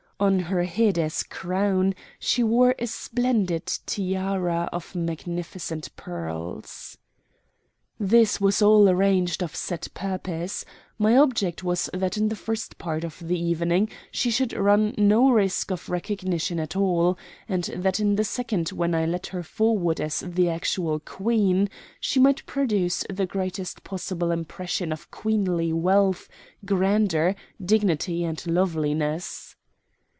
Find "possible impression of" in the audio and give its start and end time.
23.83-25.09